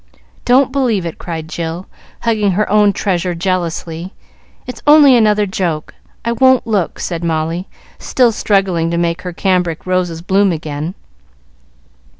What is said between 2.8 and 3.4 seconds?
treasure